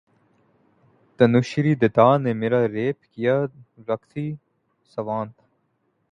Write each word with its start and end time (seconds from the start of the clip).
تنوشری 1.19 1.73
دتہ 1.81 2.07
نے 2.23 2.31
میرا 2.33 2.61
ریپ 2.67 2.97
کیا 3.13 3.35
راکھی 3.87 4.27
ساونت 4.91 5.35